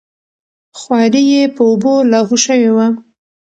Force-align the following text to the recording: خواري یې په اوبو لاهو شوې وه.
خواري 0.79 1.23
یې 1.31 1.43
په 1.55 1.61
اوبو 1.69 1.93
لاهو 2.11 2.35
شوې 2.45 2.71
وه. 2.75 2.87